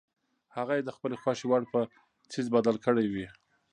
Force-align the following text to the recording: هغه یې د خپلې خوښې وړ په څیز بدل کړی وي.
هغه 0.55 0.73
یې 0.77 0.83
د 0.85 0.89
خپلې 0.95 1.15
خوښې 1.21 1.45
وړ 1.47 1.63
په 1.73 1.79
څیز 2.31 2.45
بدل 2.55 2.75
کړی 2.85 3.05
وي. 3.13 3.27